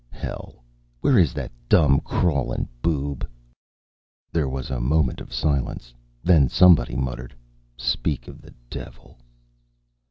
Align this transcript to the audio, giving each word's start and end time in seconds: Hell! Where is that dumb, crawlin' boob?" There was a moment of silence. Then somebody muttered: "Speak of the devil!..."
Hell! 0.09 0.63
Where 1.01 1.19
is 1.19 1.31
that 1.35 1.51
dumb, 1.69 1.99
crawlin' 1.99 2.67
boob?" 2.81 3.29
There 4.33 4.49
was 4.49 4.71
a 4.71 4.79
moment 4.81 5.21
of 5.21 5.31
silence. 5.31 5.93
Then 6.23 6.49
somebody 6.49 6.95
muttered: 6.95 7.35
"Speak 7.77 8.27
of 8.27 8.41
the 8.41 8.55
devil!..." 8.71 9.19